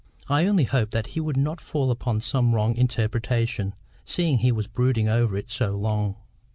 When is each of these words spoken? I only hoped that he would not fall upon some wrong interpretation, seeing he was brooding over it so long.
I 0.27 0.47
only 0.47 0.63
hoped 0.63 0.93
that 0.93 1.05
he 1.13 1.19
would 1.19 1.37
not 1.37 1.61
fall 1.61 1.91
upon 1.91 2.21
some 2.21 2.55
wrong 2.55 2.75
interpretation, 2.75 3.75
seeing 4.03 4.39
he 4.39 4.51
was 4.51 4.65
brooding 4.65 5.07
over 5.07 5.37
it 5.37 5.51
so 5.51 5.75
long. 5.77 6.15